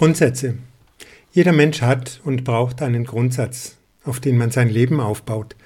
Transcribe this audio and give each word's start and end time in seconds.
Grundsätze. 0.00 0.54
Jeder 1.30 1.52
Mensch 1.52 1.82
hat 1.82 2.22
und 2.24 2.42
braucht 2.42 2.80
einen 2.80 3.04
Grundsatz, 3.04 3.76
auf 4.02 4.18
den 4.18 4.38
man 4.38 4.50
sein 4.50 4.70
Leben 4.70 4.98
aufbaut. 4.98 5.56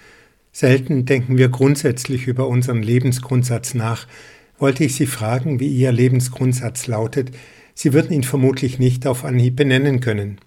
Selten 0.50 1.04
denken 1.04 1.38
wir 1.38 1.50
grundsätzlich 1.50 2.26
über 2.26 2.48
unseren 2.48 2.82
Lebensgrundsatz 2.82 3.74
nach. 3.74 4.08
Wollte 4.58 4.82
ich 4.82 4.96
Sie 4.96 5.06
fragen, 5.06 5.60
wie 5.60 5.68
Ihr 5.68 5.92
Lebensgrundsatz 5.92 6.88
lautet, 6.88 7.30
Sie 7.74 7.92
würden 7.92 8.12
ihn 8.12 8.24
vermutlich 8.24 8.80
nicht 8.80 9.06
auf 9.06 9.24
Anhieb 9.24 9.54
benennen 9.54 10.00
können. 10.00 10.40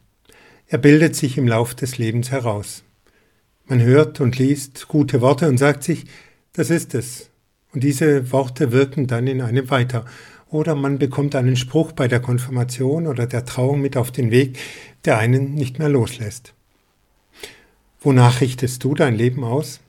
Er 0.68 0.80
bildet 0.80 1.16
sich 1.16 1.38
im 1.38 1.48
Lauf 1.48 1.74
des 1.74 1.98
Lebens 1.98 2.30
heraus. 2.30 2.84
Man 3.68 3.82
hört 3.82 4.20
und 4.20 4.38
liest 4.38 4.90
gute 4.90 5.22
Worte 5.22 5.48
und 5.48 5.60
sagt 5.60 5.86
sich, 5.86 6.04
das 6.52 6.72
ist 6.72 6.94
es. 6.94 7.30
Und 7.72 7.86
diese 7.86 8.34
Worte 8.34 8.74
wirken 8.74 9.08
dann 9.08 9.28
in 9.28 9.40
einem 9.40 9.70
weiter 9.70 10.04
oder 10.50 10.76
man 10.76 11.00
bekommt 11.00 11.36
einen 11.36 11.56
Spruch 11.56 11.92
bei 11.92 12.08
der 12.08 12.20
Konfirmation 12.20 13.08
oder 13.08 13.28
der 13.28 13.46
Trauung 13.46 13.82
mit 13.82 13.98
auf 13.98 14.12
den 14.12 14.32
Weg, 14.32 14.58
der 15.06 15.18
einen 15.18 15.54
nicht 15.54 15.80
mehr 15.80 15.90
loslässt. 15.90 16.54
Wonach 18.02 18.42
richtest 18.42 18.84
du 18.84 18.94
dein 18.94 19.16
Leben 19.16 19.44
aus? 19.44 19.82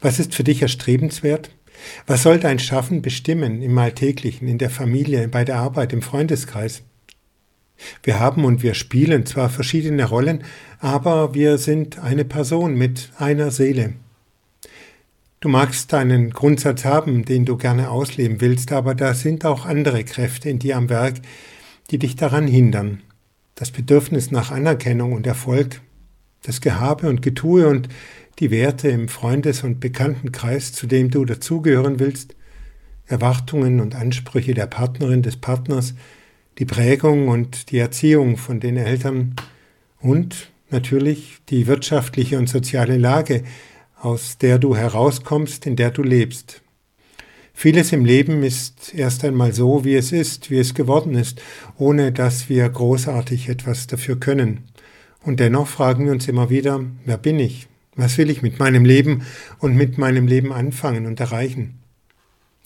Was 0.00 0.18
ist 0.18 0.34
für 0.34 0.44
dich 0.44 0.62
erstrebenswert? 0.62 1.50
Was 2.06 2.22
soll 2.22 2.38
dein 2.38 2.58
Schaffen 2.58 3.02
bestimmen 3.02 3.62
im 3.62 3.76
Alltäglichen, 3.78 4.48
in 4.48 4.58
der 4.58 4.70
Familie, 4.70 5.28
bei 5.28 5.44
der 5.44 5.58
Arbeit, 5.58 5.92
im 5.92 6.02
Freundeskreis? 6.02 6.82
Wir 8.02 8.18
haben 8.18 8.44
und 8.44 8.62
wir 8.62 8.74
spielen 8.74 9.26
zwar 9.26 9.50
verschiedene 9.50 10.06
Rollen, 10.06 10.44
aber 10.78 11.34
wir 11.34 11.58
sind 11.58 11.98
eine 11.98 12.24
Person 12.24 12.74
mit 12.74 13.10
einer 13.18 13.50
Seele. 13.50 13.94
Du 15.46 15.52
magst 15.52 15.94
einen 15.94 16.30
Grundsatz 16.30 16.84
haben, 16.84 17.24
den 17.24 17.44
du 17.44 17.56
gerne 17.56 17.88
ausleben 17.88 18.40
willst, 18.40 18.72
aber 18.72 18.96
da 18.96 19.14
sind 19.14 19.44
auch 19.44 19.64
andere 19.64 20.02
Kräfte 20.02 20.50
in 20.50 20.58
dir 20.58 20.76
am 20.76 20.88
Werk, 20.88 21.20
die 21.88 22.00
dich 22.00 22.16
daran 22.16 22.48
hindern. 22.48 23.04
Das 23.54 23.70
Bedürfnis 23.70 24.32
nach 24.32 24.50
Anerkennung 24.50 25.12
und 25.12 25.24
Erfolg, 25.24 25.82
das 26.42 26.60
Gehabe 26.60 27.08
und 27.08 27.22
Getue 27.22 27.68
und 27.68 27.88
die 28.40 28.50
Werte 28.50 28.88
im 28.88 29.06
Freundes- 29.06 29.62
und 29.62 29.78
Bekanntenkreis, 29.78 30.72
zu 30.72 30.88
dem 30.88 31.12
du 31.12 31.24
dazugehören 31.24 32.00
willst, 32.00 32.34
Erwartungen 33.06 33.78
und 33.78 33.94
Ansprüche 33.94 34.52
der 34.52 34.66
Partnerin, 34.66 35.22
des 35.22 35.36
Partners, 35.36 35.94
die 36.58 36.64
Prägung 36.64 37.28
und 37.28 37.70
die 37.70 37.78
Erziehung 37.78 38.36
von 38.36 38.58
den 38.58 38.76
Eltern 38.76 39.36
und 40.00 40.50
natürlich 40.70 41.38
die 41.50 41.68
wirtschaftliche 41.68 42.36
und 42.36 42.48
soziale 42.48 42.96
Lage, 42.96 43.44
aus 44.06 44.38
der 44.38 44.60
du 44.60 44.76
herauskommst, 44.76 45.66
in 45.66 45.74
der 45.74 45.90
du 45.90 46.04
lebst. 46.04 46.62
Vieles 47.52 47.90
im 47.92 48.04
Leben 48.04 48.44
ist 48.44 48.94
erst 48.94 49.24
einmal 49.24 49.52
so, 49.52 49.84
wie 49.84 49.96
es 49.96 50.12
ist, 50.12 50.48
wie 50.48 50.58
es 50.58 50.74
geworden 50.74 51.16
ist, 51.16 51.42
ohne 51.76 52.12
dass 52.12 52.48
wir 52.48 52.68
großartig 52.68 53.48
etwas 53.48 53.88
dafür 53.88 54.20
können. 54.20 54.68
Und 55.24 55.40
dennoch 55.40 55.66
fragen 55.66 56.04
wir 56.04 56.12
uns 56.12 56.28
immer 56.28 56.50
wieder, 56.50 56.84
wer 57.04 57.18
bin 57.18 57.40
ich? 57.40 57.66
Was 57.96 58.16
will 58.16 58.30
ich 58.30 58.42
mit 58.42 58.60
meinem 58.60 58.84
Leben 58.84 59.22
und 59.58 59.74
mit 59.74 59.98
meinem 59.98 60.28
Leben 60.28 60.52
anfangen 60.52 61.06
und 61.06 61.18
erreichen? 61.18 61.80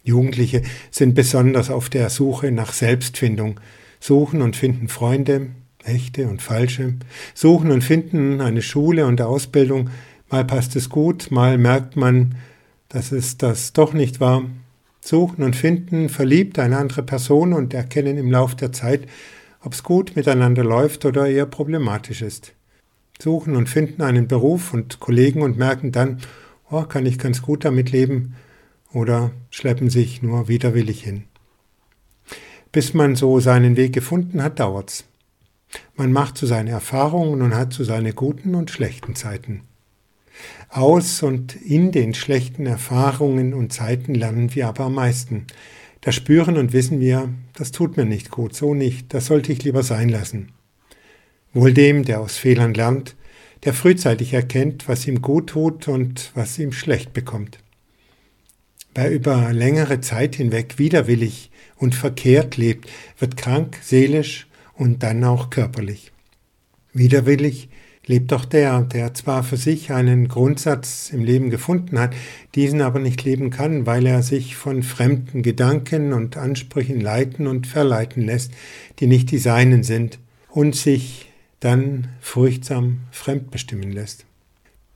Jugendliche 0.05 0.61
sind 0.91 1.15
besonders 1.15 1.71
auf 1.71 1.89
der 1.89 2.11
Suche 2.11 2.53
nach 2.53 2.75
Selbstfindung, 2.75 3.61
suchen 3.99 4.43
und 4.43 4.57
finden 4.57 4.89
Freunde, 4.89 5.47
echte 5.85 6.29
und 6.29 6.43
falsche, 6.43 6.97
suchen 7.33 7.71
und 7.71 7.83
finden 7.83 8.43
eine 8.43 8.61
Schule 8.61 9.07
und 9.07 9.23
Ausbildung, 9.23 9.89
Mal 10.31 10.45
passt 10.45 10.77
es 10.77 10.89
gut, 10.89 11.33
mal 11.33 11.59
merkt 11.59 11.97
man, 11.97 12.37
dass 12.89 13.11
es 13.11 13.37
das 13.37 13.73
doch 13.73 13.93
nicht 13.93 14.21
war. 14.21 14.45
Suchen 15.01 15.43
und 15.43 15.57
finden, 15.57 16.09
verliebt 16.09 16.61
eine 16.61 16.77
andere 16.77 17.03
Person 17.03 17.53
und 17.53 17.75
erkennen 17.75 18.17
im 18.17 18.31
Lauf 18.31 18.55
der 18.55 18.73
Zeit, 18.73 19.09
ob 19.61 19.73
es 19.73 19.83
gut 19.83 20.15
miteinander 20.15 20.63
läuft 20.63 21.05
oder 21.05 21.27
eher 21.27 21.47
problematisch 21.47 22.23
ist. 22.23 22.53
Suchen 23.21 23.57
und 23.57 23.69
finden 23.69 24.03
einen 24.03 24.29
Beruf 24.29 24.73
und 24.73 25.01
Kollegen 25.01 25.43
und 25.43 25.59
merken 25.59 25.91
dann, 25.91 26.19
oh, 26.71 26.83
kann 26.83 27.07
ich 27.07 27.19
ganz 27.19 27.43
gut 27.43 27.65
damit 27.65 27.91
leben 27.91 28.37
oder 28.93 29.33
schleppen 29.51 29.91
sich 29.91 30.23
nur 30.23 30.47
widerwillig 30.47 31.03
hin. 31.03 31.25
Bis 32.71 32.95
man 32.95 33.17
so 33.17 33.41
seinen 33.41 33.77
Weg 33.77 33.93
gefunden 33.93 34.43
hat, 34.45 34.61
dauert's. 34.61 35.05
Man 35.97 36.13
macht 36.13 36.39
so 36.39 36.47
seine 36.47 36.71
Erfahrungen 36.71 37.43
und 37.43 37.55
hat 37.55 37.73
so 37.73 37.83
seine 37.83 38.13
guten 38.13 38.55
und 38.55 38.71
schlechten 38.71 39.17
Zeiten. 39.17 39.63
Aus 40.69 41.23
und 41.23 41.57
in 41.57 41.93
den 41.93 42.15
schlechten 42.15 42.67
Erfahrungen 42.67 43.55
und 43.55 43.73
Zeiten 43.73 44.15
lernen 44.15 44.55
wir 44.55 44.69
aber 44.69 44.85
am 44.85 44.95
meisten. 44.95 45.47
Da 46.01 46.13
spüren 46.13 46.57
und 46.57 46.73
wissen 46.73 47.01
wir, 47.01 47.29
das 47.55 47.73
tut 47.73 47.97
mir 47.97 48.07
nicht 48.07 48.31
gut, 48.31 48.55
so 48.55 48.75
nicht, 48.75 49.13
das 49.13 49.27
sollte 49.27 49.53
ich 49.53 49.65
lieber 49.65 49.83
sein 49.83 50.09
lassen. 50.09 50.53
Wohl 51.53 51.75
dem, 51.75 52.05
der 52.05 52.21
aus 52.21 52.37
Fehlern 52.37 52.75
lernt, 52.75 53.17
der 53.65 53.75
frühzeitig 53.75 54.33
erkennt, 54.33 54.89
was 54.89 55.07
ihm 55.07 55.21
gut 55.21 55.49
tut 55.49 55.89
und 55.89 56.31
was 56.35 56.59
ihm 56.59 56.73
schlecht 56.73 57.13
bekommt. 57.13 57.59
Wer 58.95 59.11
über 59.11 59.53
längere 59.53 60.01
Zeit 60.01 60.37
hinweg 60.37 60.79
widerwillig 60.79 61.51
und 61.77 61.95
verkehrt 61.95 62.57
lebt, 62.57 62.89
wird 63.19 63.37
krank, 63.37 63.79
seelisch 63.83 64.49
und 64.75 65.03
dann 65.03 65.23
auch 65.25 65.51
körperlich. 65.51 66.13
Widerwillig 66.93 67.69
lebt 68.07 68.33
doch 68.33 68.45
der, 68.45 68.81
der 68.83 69.15
zwar 69.15 69.43
für 69.43 69.57
sich 69.57 69.93
einen 69.93 70.29
Grundsatz 70.29 71.11
im 71.13 71.25
Leben 71.25 71.51
gefunden 71.51 71.99
hat, 71.99 72.15
diesen 72.55 72.81
aber 72.81 72.99
nicht 72.99 73.25
leben 73.25 73.51
kann, 73.51 73.87
weil 73.87 74.07
er 74.07 74.23
sich 74.23 74.57
von 74.57 74.83
fremden 74.83 75.43
Gedanken 75.43 76.13
und 76.13 76.37
Ansprüchen 76.37 77.01
leiten 77.01 77.47
und 77.47 77.67
verleiten 77.67 78.25
lässt, 78.25 78.53
die 78.99 79.07
nicht 79.07 79.31
die 79.31 79.39
seinen 79.39 79.83
sind, 79.83 80.19
und 80.49 80.75
sich 80.75 81.31
dann 81.61 82.09
furchtsam 82.21 83.01
fremdbestimmen 83.13 83.93
lässt. 83.93 84.25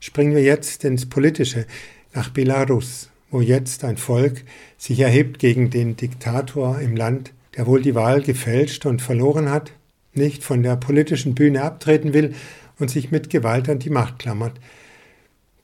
Springen 0.01 0.35
wir 0.35 0.43
jetzt 0.43 0.85
ins 0.85 1.07
Politische, 1.07 1.67
nach 2.15 2.31
Belarus, 2.31 3.11
wo 3.31 3.41
jetzt 3.41 3.85
ein 3.85 3.97
Volk 3.97 4.45
sich 4.79 5.01
erhebt 5.01 5.39
gegen 5.39 5.71
den 5.71 5.97
Diktator 5.97 6.81
im 6.81 6.97
Land, 6.97 7.33
der 7.57 7.67
wohl 7.67 7.83
die 7.83 7.95
Wahl 7.95 8.23
gefälscht 8.23 8.87
und 8.87 9.03
verloren 9.03 9.51
hat, 9.51 9.73
nicht 10.13 10.45
von 10.45 10.63
der 10.63 10.77
politischen 10.77 11.35
Bühne 11.35 11.63
abtreten 11.63 12.15
will, 12.15 12.35
und 12.79 12.91
sich 12.91 13.11
mit 13.11 13.31
Gewalt 13.31 13.69
an 13.69 13.79
die 13.79 13.91
Macht 13.91 14.19
klammert. 14.19 14.59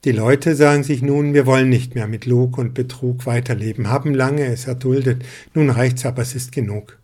Die 0.03 0.11
Leute 0.11 0.55
sagen 0.55 0.83
sich 0.83 1.03
nun, 1.03 1.33
wir 1.35 1.45
wollen 1.45 1.69
nicht 1.69 1.93
mehr 1.93 2.07
mit 2.07 2.25
Lug 2.25 2.57
und 2.57 2.73
Betrug 2.73 3.27
weiterleben, 3.27 3.89
haben 3.89 4.15
lange 4.15 4.45
es 4.45 4.65
erduldet, 4.65 5.23
nun 5.53 5.69
reicht's 5.69 6.05
aber, 6.05 6.23
es 6.23 6.33
ist 6.33 6.51
genug. 6.51 6.97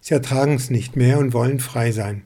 Sie 0.00 0.14
ertragen 0.14 0.54
es 0.54 0.68
nicht 0.68 0.96
mehr 0.96 1.18
und 1.18 1.32
wollen 1.32 1.60
frei 1.60 1.92
sein. 1.92 2.22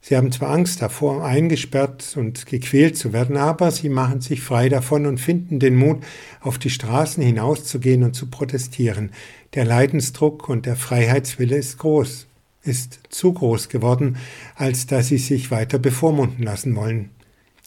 Sie 0.00 0.16
haben 0.16 0.32
zwar 0.32 0.50
Angst 0.50 0.82
davor, 0.82 1.24
eingesperrt 1.24 2.14
und 2.16 2.46
gequält 2.46 2.98
zu 2.98 3.12
werden, 3.12 3.36
aber 3.36 3.70
sie 3.70 3.88
machen 3.88 4.20
sich 4.20 4.42
frei 4.42 4.68
davon 4.68 5.06
und 5.06 5.18
finden 5.18 5.60
den 5.60 5.76
Mut, 5.76 6.02
auf 6.40 6.58
die 6.58 6.68
Straßen 6.68 7.22
hinauszugehen 7.22 8.02
und 8.02 8.14
zu 8.14 8.26
protestieren. 8.28 9.12
Der 9.54 9.64
Leidensdruck 9.64 10.48
und 10.48 10.66
der 10.66 10.76
Freiheitswille 10.76 11.56
ist 11.56 11.78
groß 11.78 12.26
ist 12.64 13.00
zu 13.10 13.32
groß 13.32 13.68
geworden, 13.68 14.16
als 14.54 14.86
dass 14.86 15.08
sie 15.08 15.18
sich 15.18 15.50
weiter 15.50 15.78
bevormunden 15.78 16.42
lassen 16.42 16.74
wollen. 16.76 17.10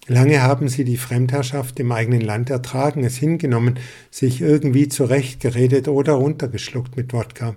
Lange 0.07 0.41
haben 0.41 0.69
sie 0.69 0.85
die 0.85 0.97
Fremdherrschaft 0.97 1.79
im 1.79 1.91
eigenen 1.91 2.21
Land 2.21 2.49
ertragen, 2.49 3.03
es 3.03 3.17
hingenommen, 3.17 3.77
sich 4.09 4.41
irgendwie 4.41 4.87
zurechtgeredet 4.87 5.87
oder 5.89 6.13
runtergeschluckt 6.13 6.95
mit 6.95 7.11
Wodka. 7.13 7.55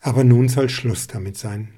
Aber 0.00 0.22
nun 0.22 0.48
soll 0.48 0.68
Schluss 0.68 1.08
damit 1.08 1.36
sein. 1.36 1.70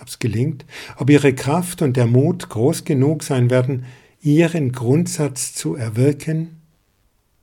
Ob's 0.00 0.18
gelingt, 0.18 0.64
ob 0.96 1.10
ihre 1.10 1.34
Kraft 1.34 1.82
und 1.82 1.96
der 1.96 2.06
Mut 2.06 2.48
groß 2.48 2.84
genug 2.84 3.22
sein 3.22 3.50
werden, 3.50 3.84
ihren 4.22 4.72
Grundsatz 4.72 5.52
zu 5.52 5.76
erwirken? 5.76 6.62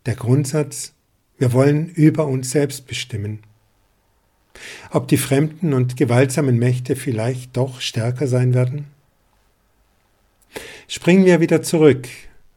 Der 0.07 0.15
Grundsatz, 0.15 0.93
wir 1.37 1.53
wollen 1.53 1.87
über 1.87 2.25
uns 2.25 2.49
selbst 2.49 2.87
bestimmen 2.87 3.43
ob 4.91 5.07
die 5.07 5.17
fremden 5.17 5.73
und 5.73 5.97
gewaltsamen 5.97 6.57
Mächte 6.57 6.95
vielleicht 6.95 7.55
doch 7.57 7.81
stärker 7.81 8.27
sein 8.27 8.53
werden? 8.53 8.85
Springen 10.87 11.25
wir 11.25 11.39
wieder 11.39 11.61
zurück 11.61 12.07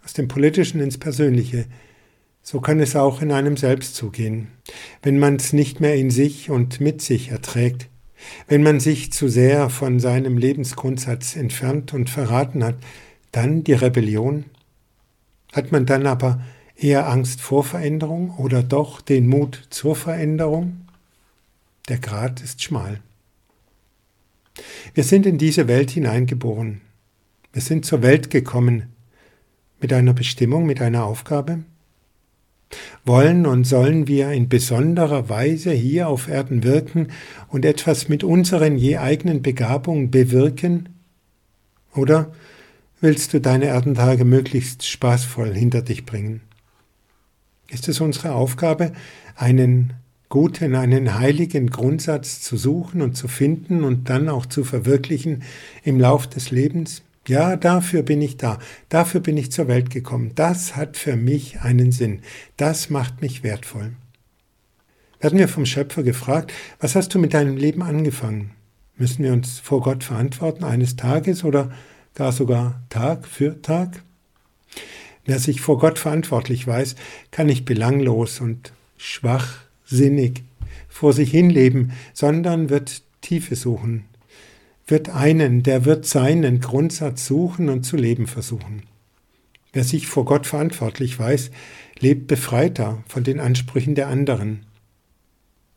aus 0.05 0.15
dem 0.15 0.29
Politischen 0.29 0.81
ins 0.81 0.99
Persönliche. 0.99 1.67
So 2.43 2.61
kann 2.61 2.81
es 2.81 2.97
auch 2.97 3.23
in 3.23 3.31
einem 3.31 3.57
selbst 3.57 3.95
zugehen, 3.95 4.49
wenn 5.03 5.19
man 5.19 5.37
es 5.37 5.53
nicht 5.53 5.81
mehr 5.81 5.95
in 5.95 6.11
sich 6.11 6.51
und 6.51 6.81
mit 6.81 7.01
sich 7.01 7.31
erträgt, 7.31 7.89
wenn 8.49 8.63
man 8.63 8.81
sich 8.81 9.13
zu 9.13 9.29
sehr 9.29 9.71
von 9.71 10.01
seinem 10.01 10.39
Lebensgrundsatz 10.39 11.37
entfernt 11.37 11.95
und 11.95 12.11
verraten 12.11 12.65
hat, 12.65 12.77
dann 13.31 13.65
die 13.65 13.75
Rebellion? 13.75 14.45
Hat 15.53 15.71
man 15.71 15.87
dann 15.87 16.07
aber 16.07 16.43
eher 16.77 17.09
Angst 17.09 17.41
vor 17.41 17.65
Veränderung 17.65 18.31
oder 18.39 18.63
doch 18.63 19.01
den 19.01 19.29
Mut 19.29 19.67
zur 19.71 19.95
Veränderung? 19.95 20.81
Der 21.89 21.99
Grat 21.99 22.41
ist 22.41 22.63
schmal. 22.63 23.01
Wir 24.95 25.05
sind 25.05 25.27
in 25.27 25.39
diese 25.39 25.67
Welt 25.67 25.91
hineingeboren. 25.91 26.81
Wir 27.53 27.63
sind 27.63 27.85
zur 27.85 28.03
Welt 28.03 28.31
gekommen 28.31 28.93
mit 29.81 29.93
einer 29.93 30.15
Bestimmung, 30.15 30.65
mit 30.65 30.81
einer 30.81 31.05
Aufgabe. 31.05 31.65
Wollen 33.05 33.47
und 33.47 33.65
sollen 33.65 34.07
wir 34.07 34.31
in 34.31 34.49
besonderer 34.49 35.29
Weise 35.29 35.73
hier 35.73 36.09
auf 36.09 36.29
Erden 36.29 36.63
wirken 36.63 37.09
und 37.49 37.65
etwas 37.65 38.09
mit 38.09 38.25
unseren 38.25 38.77
je 38.77 38.99
eigenen 38.99 39.43
Begabungen 39.43 40.11
bewirken? 40.11 40.89
Oder 41.95 42.33
willst 43.01 43.35
du 43.35 43.41
deine 43.41 43.67
Erdentage 43.67 44.25
möglichst 44.25 44.87
spaßvoll 44.87 45.53
hinter 45.53 45.83
dich 45.83 46.07
bringen? 46.07 46.43
Ist 47.69 47.89
es 47.89 48.01
unsere 48.01 48.33
Aufgabe, 48.33 48.93
einen 49.35 49.95
guten, 50.33 50.75
einen 50.75 51.19
heiligen 51.19 51.69
Grundsatz 51.69 52.41
zu 52.41 52.57
suchen 52.57 53.03
und 53.03 53.19
zu 53.19 53.29
finden 53.29 53.85
und 53.85 54.09
dann 54.09 54.31
auch 54.31 54.47
zu 54.47 54.65
verwirklichen 54.65 55.43
im 55.85 56.01
Lauf 56.01 56.27
des 56.27 56.51
Lebens? 56.51 57.03
Ja, 57.29 57.55
dafür 57.57 58.03
bin 58.03 58.23
ich 58.23 58.39
da, 58.39 58.59
dafür 58.89 59.21
bin 59.21 59.37
ich 59.37 59.53
zur 59.53 59.69
Welt 59.69 59.91
gekommen, 59.91 60.33
das 60.35 60.75
hat 60.75 60.97
für 60.97 61.17
mich 61.17 61.61
einen 61.61 61.93
Sinn, 61.93 62.21
das 62.57 62.89
macht 62.89 63.21
mich 63.21 63.43
wertvoll. 63.43 63.93
Werden 65.21 65.39
wir 65.39 65.49
vom 65.49 65.67
Schöpfer 65.67 66.03
gefragt, 66.03 66.51
was 66.81 66.97
hast 66.97 67.15
du 67.15 67.19
mit 67.19 67.35
deinem 67.35 67.59
Leben 67.59 67.83
angefangen? 67.83 68.53
Müssen 68.97 69.25
wir 69.25 69.35
uns 69.35 69.61
vor 69.61 69.83
Gott 69.83 70.03
verantworten 70.03 70.65
eines 70.65 70.97
Tages 70.97 71.45
oder 71.45 71.73
gar 72.15 72.33
sogar 72.33 72.81
Tag 72.89 73.29
für 73.29 73.61
Tag? 73.61 74.03
Wer 75.27 75.39
sich 75.39 75.61
vor 75.61 75.79
Gott 75.79 75.99
verantwortlich 75.99 76.67
weiß, 76.67 76.97
kann 77.31 77.49
nicht 77.49 77.67
belanglos 77.67 78.41
und 78.41 78.73
schwachsinnig 79.93 80.43
vor 80.89 81.13
sich 81.13 81.31
hinleben, 81.31 81.93
sondern 82.13 82.71
wird 82.71 83.03
Tiefe 83.21 83.57
suchen, 83.57 84.05
wird 84.87 85.11
einen, 85.11 85.63
der 85.63 85.85
wird 85.85 86.07
seinen 86.07 86.61
Grundsatz 86.61 87.27
suchen 87.27 87.69
und 87.69 87.85
zu 87.85 87.97
leben 87.97 88.27
versuchen. 88.27 88.83
Wer 89.73 89.85
sich 89.85 90.07
vor 90.07 90.25
Gott 90.25 90.47
verantwortlich 90.47 91.19
weiß, 91.19 91.51
lebt 91.99 92.27
befreiter 92.27 93.03
von 93.07 93.25
den 93.25 93.41
Ansprüchen 93.41 93.95
der 93.95 94.09
anderen. 94.09 94.67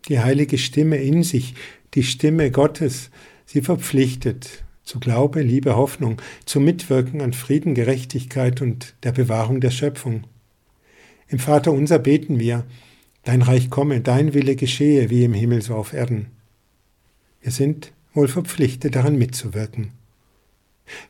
Die 0.10 0.20
heilige 0.20 0.58
Stimme 0.58 0.98
in 0.98 1.24
sich, 1.24 1.56
die 1.94 2.04
Stimme 2.04 2.52
Gottes, 2.52 3.10
sie 3.46 3.62
verpflichtet 3.62 4.64
zu 4.84 5.00
Glaube, 5.00 5.42
Liebe, 5.42 5.76
Hoffnung, 5.76 6.22
zu 6.46 6.60
Mitwirken 6.60 7.22
an 7.22 7.34
Frieden, 7.34 7.74
Gerechtigkeit 7.74 8.62
und 8.62 8.96
der 9.04 9.14
Bewahrung 9.14 9.62
der 9.62 9.72
Schöpfung. 9.72 10.26
Im 11.28 11.40
Vater 11.40 11.72
unser 11.72 11.98
beten 11.98 12.40
wir, 12.40 12.66
Dein 13.25 13.42
Reich 13.42 13.72
komme, 13.72 14.01
dein 14.01 14.33
Wille 14.33 14.56
geschehe, 14.56 15.10
wie 15.10 15.24
im 15.24 15.33
Himmel 15.33 15.62
so 15.62 15.75
auf 15.75 15.94
Erden. 15.94 16.27
Wir 17.42 17.51
sind 17.51 17.92
wohl 18.13 18.27
verpflichtet, 18.27 18.95
daran 18.95 19.18
mitzuwirken. 19.18 19.92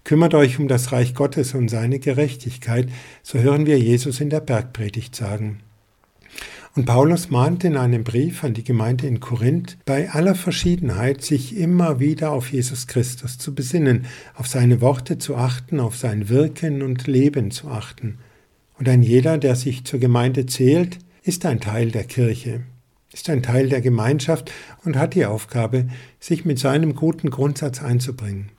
Kümmert 0.06 0.34
euch 0.34 0.58
um 0.58 0.70
das 0.70 0.94
Reich 0.94 1.14
Gottes 1.14 1.54
und 1.54 1.68
seine 1.68 2.00
Gerechtigkeit, 2.00 2.88
so 3.22 3.40
hören 3.40 3.66
wir 3.66 3.78
Jesus 3.78 4.22
in 4.22 4.30
der 4.30 4.40
Bergpredigt 4.40 5.14
sagen. 5.14 5.60
Und 6.74 6.86
Paulus 6.86 7.30
mahnt 7.30 7.66
in 7.66 7.76
einem 7.76 8.06
Brief 8.06 8.46
an 8.46 8.54
die 8.54 8.64
Gemeinde 8.64 9.08
in 9.08 9.20
Korinth, 9.20 9.78
bei 9.86 10.10
aller 10.10 10.36
Verschiedenheit 10.36 11.22
sich 11.22 11.58
immer 11.58 12.00
wieder 12.00 12.32
auf 12.32 12.52
Jesus 12.52 12.88
Christus 12.88 13.38
zu 13.38 13.54
besinnen, 13.54 14.06
auf 14.36 14.48
seine 14.48 14.80
Worte 14.80 15.18
zu 15.18 15.36
achten, 15.36 15.82
auf 15.82 15.98
sein 15.98 16.30
Wirken 16.30 16.82
und 16.82 17.08
Leben 17.08 17.52
zu 17.52 17.68
achten. 17.68 18.20
Und 18.78 18.88
ein 18.88 19.04
jeder, 19.04 19.38
der 19.38 19.56
sich 19.56 19.84
zur 19.84 20.00
Gemeinde 20.00 20.46
zählt, 20.46 21.00
ist 21.26 21.46
ein 21.46 21.60
Teil 21.60 21.92
der 21.92 22.06
Kirche 22.06 22.64
ist 23.16 23.30
ein 23.30 23.42
Teil 23.42 23.70
der 23.70 23.80
Gemeinschaft 23.80 24.52
und 24.84 24.98
hat 24.98 25.14
die 25.14 25.26
Aufgabe, 25.26 25.88
sich 26.20 26.44
mit 26.44 26.60
seinem 26.60 26.96
guten 26.96 27.30
Grundsatz 27.30 27.82
einzubringen. 27.82 28.52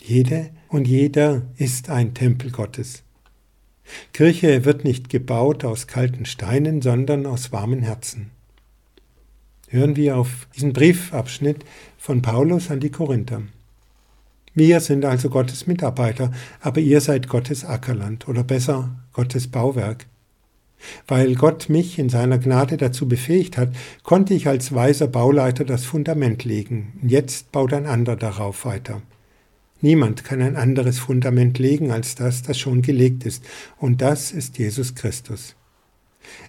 Jede 0.00 0.50
und 0.68 0.86
jeder 0.86 1.42
ist 1.56 1.90
ein 1.90 2.14
Tempel 2.14 2.52
Gottes. 2.52 3.02
Kirche 4.12 4.64
wird 4.64 4.84
nicht 4.84 5.08
gebaut 5.08 5.64
aus 5.64 5.88
kalten 5.88 6.24
Steinen, 6.24 6.80
sondern 6.80 7.26
aus 7.26 7.50
warmen 7.50 7.82
Herzen. 7.82 8.30
Hören 9.66 9.96
wir 9.96 10.16
auf 10.16 10.46
diesen 10.54 10.72
Briefabschnitt 10.72 11.64
von 11.98 12.22
Paulus 12.22 12.70
an 12.70 12.78
die 12.78 12.90
Korinther. 12.90 13.42
Wir 14.54 14.78
sind 14.78 15.04
also 15.04 15.30
Gottes 15.30 15.66
Mitarbeiter, 15.66 16.30
aber 16.60 16.80
ihr 16.80 17.00
seid 17.00 17.26
Gottes 17.26 17.64
Ackerland 17.64 18.28
oder 18.28 18.44
besser 18.44 18.96
Gottes 19.12 19.48
Bauwerk. 19.48 20.06
Weil 21.06 21.34
Gott 21.34 21.68
mich 21.68 21.98
in 21.98 22.08
seiner 22.08 22.38
Gnade 22.38 22.76
dazu 22.76 23.06
befähigt 23.06 23.56
hat, 23.58 23.70
konnte 24.02 24.34
ich 24.34 24.48
als 24.48 24.74
weiser 24.74 25.08
Bauleiter 25.08 25.64
das 25.64 25.84
Fundament 25.84 26.44
legen. 26.44 26.98
Jetzt 27.02 27.52
baut 27.52 27.72
ein 27.72 27.86
anderer 27.86 28.16
darauf 28.16 28.64
weiter. 28.64 29.02
Niemand 29.82 30.24
kann 30.24 30.42
ein 30.42 30.56
anderes 30.56 30.98
Fundament 30.98 31.58
legen 31.58 31.90
als 31.90 32.14
das, 32.14 32.42
das 32.42 32.58
schon 32.58 32.82
gelegt 32.82 33.24
ist, 33.24 33.44
und 33.78 34.02
das 34.02 34.30
ist 34.30 34.58
Jesus 34.58 34.94
Christus. 34.94 35.56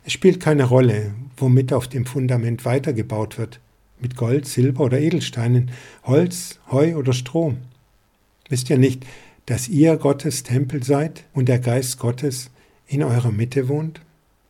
Es 0.05 0.11
spielt 0.11 0.41
keine 0.41 0.65
Rolle, 0.65 1.13
womit 1.37 1.71
auf 1.71 1.87
dem 1.87 2.05
Fundament 2.05 2.65
weitergebaut 2.65 3.37
wird, 3.37 3.61
mit 4.01 4.17
Gold, 4.17 4.47
Silber 4.47 4.83
oder 4.83 4.99
Edelsteinen, 4.99 5.71
Holz, 6.03 6.59
Heu 6.69 6.95
oder 6.97 7.13
Stroh. 7.13 7.55
Wisst 8.49 8.69
ihr 8.69 8.77
nicht, 8.77 9.05
dass 9.45 9.69
ihr 9.69 9.95
Gottes 9.95 10.43
Tempel 10.43 10.83
seid 10.83 11.23
und 11.33 11.47
der 11.47 11.59
Geist 11.59 11.99
Gottes 11.99 12.51
in 12.87 13.01
eurer 13.01 13.31
Mitte 13.31 13.69
wohnt? 13.69 14.01